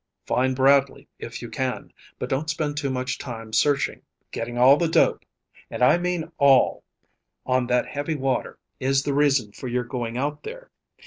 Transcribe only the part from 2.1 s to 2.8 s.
But don't spend